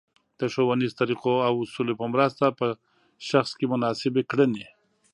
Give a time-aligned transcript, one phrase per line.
[0.39, 2.67] د ښونیزو طریقو او اصولو په مرسته په
[3.29, 4.65] شخص کې مناسبې کړنې